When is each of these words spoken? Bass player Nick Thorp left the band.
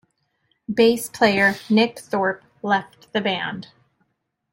Bass 0.67 1.09
player 1.09 1.53
Nick 1.69 1.99
Thorp 1.99 2.43
left 2.63 3.13
the 3.13 3.21
band. 3.21 3.67